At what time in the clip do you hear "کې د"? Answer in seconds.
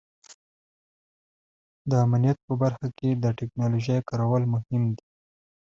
2.97-3.25